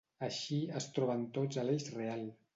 Així, 0.27 0.57
es 0.79 0.87
troben 0.95 1.27
tots 1.37 1.61
a 1.63 1.69
l'eix 1.69 1.89
real. 2.01 2.27